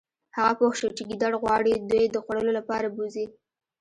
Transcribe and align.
هغه 0.37 0.53
پوه 0.59 0.73
شو 0.79 0.87
چې 0.97 1.03
ګیدړ 1.09 1.33
غواړي 1.41 1.71
دوی 1.89 2.03
د 2.09 2.15
خوړلو 2.23 2.51
لپاره 2.59 2.87
بوزي 2.95 3.25